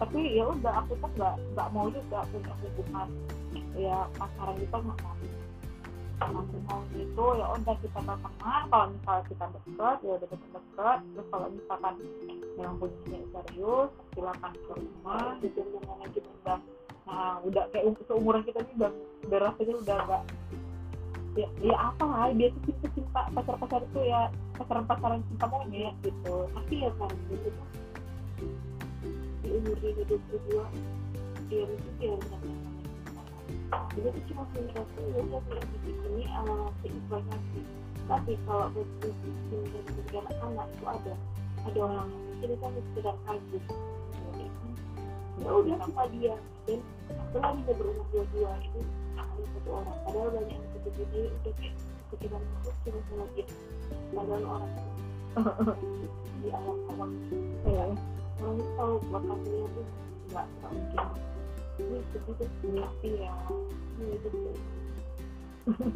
tapi 0.02 0.20
ya 0.34 0.44
udah 0.50 0.74
aku 0.84 0.98
tuh 0.98 1.10
nggak 1.16 1.36
nggak 1.54 1.68
mau 1.70 1.88
juga 1.90 2.20
punya 2.34 2.54
hubungan 2.66 3.08
ya 3.78 3.98
pacaran 4.18 4.56
gitu 4.58 4.76
nggak 4.78 5.00
mau. 5.04 5.16
Aku 6.24 6.58
mau 6.70 6.80
gitu 6.96 7.26
ya 7.36 7.46
udah 7.52 7.76
kita 7.84 8.00
berteman. 8.00 8.62
Kalau 8.72 8.86
misalnya 8.96 9.24
kita 9.28 9.46
deket 9.50 9.98
ya 10.02 10.12
udah 10.16 10.28
deket-deket. 10.30 11.00
Terus 11.04 11.28
kalau 11.28 11.48
misalkan 11.52 11.94
yang 12.56 12.74
punya 12.80 13.20
serius 13.34 13.90
silakan 14.16 14.54
ke 14.56 14.74
rumah. 14.78 15.28
Gitu 15.42 15.60
dengan 15.62 16.10
kita 16.14 16.30
udah 16.44 16.60
nah 17.04 17.36
udah 17.44 17.68
kayak 17.76 17.84
um- 17.84 18.00
seumuran 18.08 18.42
kita 18.48 18.64
ini 18.64 18.72
udah 18.80 18.92
udah 19.28 19.40
rasanya 19.44 19.76
udah 19.84 19.98
enggak 20.08 20.24
ya 21.36 21.48
ya 21.60 21.76
apa 21.76 22.04
lah 22.08 22.30
tuh 22.32 22.62
cinta 22.64 22.88
cinta 22.96 23.22
pacar 23.34 23.56
pacar 23.60 23.82
itu 23.84 24.00
ya 24.08 24.22
pacaran 24.56 24.86
pacaran 24.88 25.20
cinta 25.28 25.46
monyet 25.52 25.96
gitu. 26.00 26.48
Tapi 26.56 26.74
ya 26.80 26.90
kan 26.96 27.12
gitu 27.28 27.50
umur 29.54 29.76
dia 29.80 29.92
dua 30.06 30.20
puluh 30.28 30.42
dua 30.50 30.66
dia 31.48 31.64
itu 31.70 31.90
dia 32.02 32.16
dia 33.94 34.10
tuh 34.10 34.24
cuma 34.30 34.44
punya 34.54 34.70
satu 34.74 35.02
ya 35.14 35.20
udah 35.22 35.42
punya 35.46 35.64
fisik 35.70 35.98
ini 36.10 36.24
uh, 36.30 36.68
seimbangnya 36.82 37.38
tapi 38.10 38.34
kalau 38.50 38.68
untuk 38.74 39.14
kemudian 39.54 40.26
anak 40.42 40.68
itu 40.74 40.84
ada 40.90 41.14
ada 41.64 41.80
orang 41.80 42.10
yang 42.12 42.38
jadi 42.44 42.56
kan 42.60 42.72
sekedar 42.76 43.16
kagum 43.24 43.64
ya 45.42 45.50
udah 45.50 45.78
sama 45.84 46.04
dia? 46.14 46.36
Dan 46.64 46.80
apalagi 47.10 47.60
dia 47.66 47.76
berumur 47.76 48.06
dua 48.14 48.24
dua 48.32 48.52
itu 48.62 48.80
ada 49.18 49.44
satu 49.44 49.70
orang. 49.74 49.98
Padahal 50.06 50.30
banyak 50.32 50.50
yang 50.56 50.66
seperti 50.72 51.02
ini 51.04 51.22
udah 51.34 51.54
kayak 51.58 51.74
masuk 52.32 52.76
cuma 52.86 53.00
sama 53.10 53.26
dia. 53.34 53.46
Padahal 54.14 54.44
orang 54.46 54.74
di 56.44 56.48
alam 56.52 56.78
awam 56.94 57.10
ya 57.66 57.86
orang 58.42 58.58
itu 58.58 58.66
tahu 58.78 58.94
buat 59.10 59.24
aslinya 59.28 59.68
tuh 59.74 59.86
nggak 60.34 60.48
mungkin. 60.64 61.08
Ini 61.74 61.98
begitu 62.14 62.46
mimpi 62.66 63.12
ya. 63.22 63.36
Ini 64.00 64.16
itu 64.18 64.30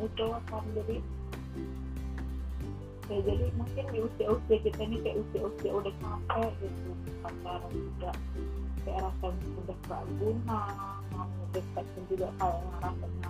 itu 0.00 0.24
kan 0.48 0.64
jadi 0.72 0.96
ya 3.10 3.18
jadi 3.26 3.46
mungkin 3.58 3.84
di 3.90 3.98
usia 4.00 4.26
usia 4.32 4.56
kita 4.64 4.80
ini 4.80 4.96
kayak 5.04 5.20
usia 5.20 5.40
usia 5.44 5.70
udah 5.74 5.94
capek 6.00 6.52
gitu. 6.62 6.90
Pacaran 7.20 7.72
juga 7.74 8.10
kayak 8.84 9.00
rasanya 9.04 9.46
udah 9.60 9.76
gak 9.86 10.02
guna 10.16 10.62
mau 11.12 11.28
dekat 11.52 11.84
pun 11.92 12.02
juga 12.08 12.28
kayak 12.40 12.64
rasanya 12.80 13.28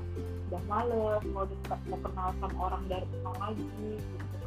udah 0.51 0.63
males 0.71 1.23
mau 1.35 1.45
dekat 1.47 1.81
mau 1.91 1.99
kenal 2.03 2.29
sama 2.39 2.59
orang 2.71 2.85
dari 2.87 3.07
nol 3.23 3.35
lagi 3.39 3.65
gitu 3.67 4.40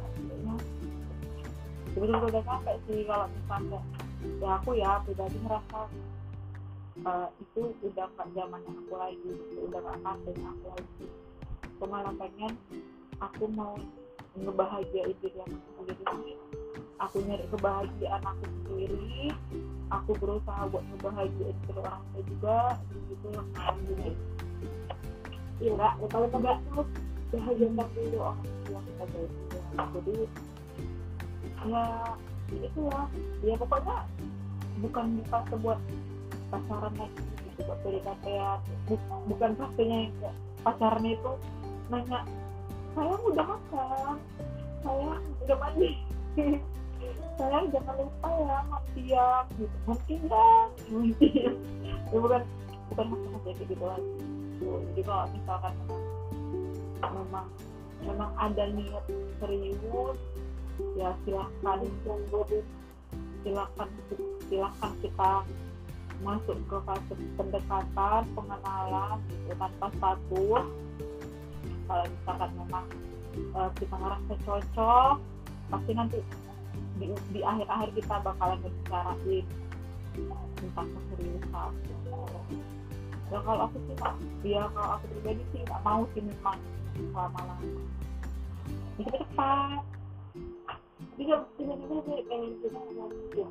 sebetulnya 1.94 2.26
udah 2.26 2.42
capek 2.42 2.76
sih 2.90 3.06
kalau 3.06 3.26
misalnya 3.30 3.80
ya 4.42 4.48
aku 4.58 4.70
ya 4.74 4.90
pribadi 5.06 5.38
ngerasa 5.46 5.80
eh, 7.06 7.28
itu 7.38 7.62
udah 7.86 8.06
gak 8.18 8.28
zamannya 8.34 8.72
aku 8.74 8.94
lagi 8.98 9.30
gitu. 9.30 9.70
udah 9.70 9.80
gak 9.80 9.98
fasenya 10.02 10.48
aku 10.50 10.66
lagi. 10.74 11.06
Aku 11.74 11.84
malah 11.86 12.14
pengen 12.18 12.52
aku 13.22 13.44
mau 13.54 13.74
ngebahagiain 14.34 15.14
diri 15.22 15.38
aku 15.38 15.56
sendiri. 15.86 16.34
Aku 16.98 17.16
nyari 17.22 17.46
kebahagiaan 17.50 18.22
aku 18.26 18.44
sendiri. 18.46 19.30
Aku 19.92 20.10
berusaha 20.18 20.66
buat 20.74 20.84
ngebahagiain 20.90 21.56
diri 21.62 21.78
orang 21.78 22.02
lain 22.10 22.24
juga 22.26 22.58
gitu. 22.90 23.28
Nah, 23.30 23.74
jadi 23.86 24.10
ya 25.62 25.70
enggak 25.70 25.92
ya 26.02 26.06
kalau 26.10 26.26
enggak 26.26 26.56
tuh 26.66 26.86
bahagiakan 27.34 27.88
dulu 27.94 28.16
orang 28.18 28.38
tua 28.66 28.80
kita 28.82 29.04
jadi 29.94 30.14
ya 31.64 31.84
itulah 32.52 33.06
ya 33.40 33.54
pokoknya 33.56 33.96
bukan 34.84 35.04
di 35.16 35.22
fase 35.32 35.54
buat 35.64 35.80
pacaran 36.52 36.92
lagi 37.00 37.22
gitu 37.24 37.60
buat 37.64 37.78
PDKT 37.82 38.26
Bu- 38.90 39.24
bukan 39.32 39.50
yang 39.80 40.12
pacaran 40.60 41.04
itu 41.04 41.32
nanya 41.88 42.20
sayang 42.94 43.22
udah 43.26 43.44
makan 43.44 44.16
sayang 44.84 45.22
udah 45.44 45.58
mandi. 45.58 45.90
Sayang 47.34 47.66
jangan 47.74 47.98
lupa 47.98 48.30
ya 48.30 48.58
mandian 48.70 49.44
gitu 49.58 49.76
mandian 49.90 50.68
mandian 50.86 51.54
ya 51.84 51.94
bukan 52.14 52.42
bukan 52.94 53.06
masalah 53.10 53.40
kayak 53.42 53.56
gitu. 53.66 53.74
Lagi 53.82 54.06
jadi 54.62 55.02
kalau 55.02 55.26
misalkan 55.34 55.74
memang 57.02 57.46
memang 58.06 58.30
ada 58.38 58.64
niat 58.70 59.04
serius 59.42 60.18
ya 60.98 61.10
silahkan 61.24 61.78
silahkan 63.42 63.88
silahkan 64.48 64.92
kita 65.02 65.32
masuk 66.22 66.56
ke 66.70 66.76
fase 66.86 67.14
pendekatan 67.36 68.22
pengenalan 68.32 69.18
gitu 69.28 69.52
tanpa 69.58 69.86
status. 69.98 70.66
Kalau 71.84 72.04
misalkan 72.08 72.50
memang 72.56 72.86
eh, 73.34 73.70
kita 73.76 73.94
ngerasa 73.98 74.32
cocok 74.46 75.14
pasti 75.72 75.92
nanti 75.92 76.18
di, 76.96 77.06
di 77.34 77.40
akhir-akhir 77.42 77.90
kita 77.98 78.14
bakalan 78.22 78.58
membicarain 78.62 79.46
tentang 80.60 80.88
keseriusan. 80.94 81.72
Ya 83.32 83.38
kalau 83.42 83.66
aku 83.66 83.76
sih 83.90 83.96
ya 84.54 84.64
kalau 84.70 84.90
aku 84.96 85.04
pribadi 85.10 85.42
sih 85.50 85.60
nggak 85.66 85.82
mau 85.82 86.06
sih 86.14 86.22
memang 86.22 86.58
lama-lama 87.10 87.56
cepat 89.34 89.82
dia 91.14 91.36
tiba-tiba 91.54 91.96
dia 92.10 92.22
pengen 92.26 92.52
kita 92.58 92.78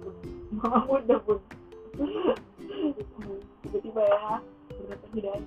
pun 0.03 0.15
mama 0.51 0.79
muda 0.83 1.15
pun 1.23 1.39
tiba-tiba 3.63 4.01
ya 4.03 4.27
berdapat 4.67 5.09
hidayah 5.15 5.41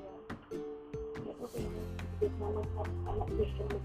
dia 1.21 1.33
tuh 1.37 1.49
pengen 1.53 1.85
dia 2.17 2.29
sama 2.41 2.63
anak 3.13 3.29
dulu 3.37 3.77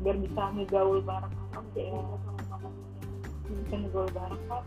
biar 0.00 0.16
bisa 0.20 0.42
ngegaul 0.56 1.00
bareng 1.04 1.34
sama 1.52 1.68
dia 1.76 1.92
sama 1.92 2.42
mama 2.48 2.70
bisa 3.44 3.76
ngegaul 3.76 4.10
bareng 4.16 4.42
kok 4.48 4.64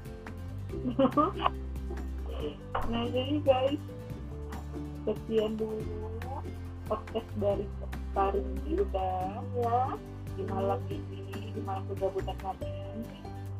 nah 2.93 3.03
jadi 3.09 3.35
guys 3.41 3.81
sekian 5.09 5.57
dulu 5.57 5.81
podcast 6.85 7.29
dari 7.41 7.65
Kari 8.17 8.41
udah 8.73 9.45
ya 9.61 9.81
di 10.37 10.43
malam 10.45 10.79
ini 10.87 11.25
di 11.51 11.61
malam 11.65 11.83
kegabutan 11.89 12.37
kami 12.39 12.69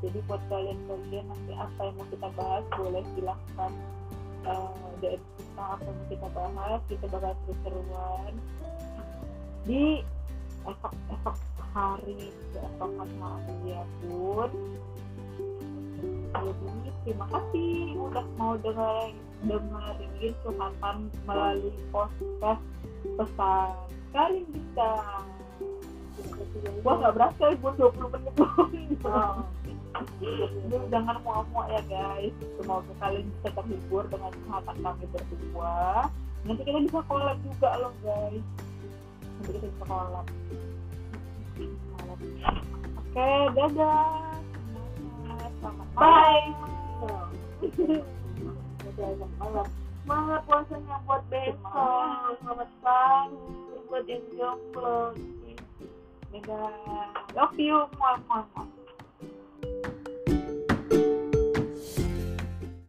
jadi 0.06 0.18
buat 0.30 0.42
kalian-kalian 0.46 1.26
nanti 1.26 1.54
apa 1.58 1.80
yang 1.82 1.96
mau 1.98 2.08
kita 2.14 2.30
bahas 2.38 2.64
boleh 2.78 3.04
silahkan 3.18 3.72
uh, 4.46 4.94
DM 5.02 5.18
kita 5.18 5.64
apa 5.66 5.82
yang 5.82 5.98
mau 5.98 6.06
kita 6.06 6.28
bahas 6.30 6.82
kita 6.86 7.06
bakal 7.10 7.34
terus 7.34 7.58
seruan 7.66 8.34
di 9.66 9.86
esok 10.68 10.94
esok 11.12 11.38
hari 11.74 12.30
keesokan 12.54 13.10
hari 13.22 13.74
pun. 14.06 14.52
Jadi 16.38 16.90
terima 17.02 17.26
kasih 17.34 17.98
udah 17.98 18.26
mau 18.38 18.54
dengerin 18.62 19.18
dengerin 19.50 20.34
curhatan 20.46 20.98
melalui 21.26 21.74
podcast 21.90 22.64
pesan 23.18 23.74
kali 24.14 24.42
bisa 24.50 24.90
gua 26.84 26.94
nggak 27.00 27.14
berasa 27.16 27.44
gua 27.60 27.72
20 27.76 28.14
menit 28.14 28.34
doang 28.38 28.74
Oh. 29.08 29.46
Jadi 30.70 30.86
jangan 30.94 31.18
muak-muak 31.26 31.68
ya 31.74 31.82
guys 31.90 32.34
semoga 32.60 32.94
kalian 33.02 33.26
bisa 33.40 33.50
terhibur 33.56 34.04
dengan 34.10 34.32
curhatan 34.46 34.78
kami 34.84 35.06
berdua 35.10 36.10
nanti 36.46 36.62
kita 36.66 36.80
bisa 36.86 37.00
collab 37.08 37.38
juga 37.42 37.70
loh 37.82 37.94
guys 38.06 38.46
nanti 39.38 39.50
kita 39.58 39.68
bisa 39.74 39.86
collab 39.86 40.26
oke 43.00 43.30
dadah 43.58 44.12
semuanya 44.54 45.48
selamat 45.62 45.88
Bye. 45.98 46.50
agak 48.98 49.32
malam. 49.38 49.68
Semangat 50.04 50.42
puasanya 50.48 50.96
buat 51.06 51.24
besok. 51.30 52.38
Selamat 52.42 52.70
pagi 52.82 53.40
buat 53.88 54.04
yang 54.08 54.26
jomblo. 54.36 55.16
nag-lock 56.34 57.54
you, 57.58 57.88
mga, 58.00 58.18
mga, 58.28 58.46
mga. 58.56 58.77